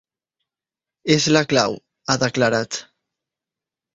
És 1.15 1.27
la 1.35 1.43
clau, 1.51 1.77
ha 2.13 2.17
declarat. 2.25 2.79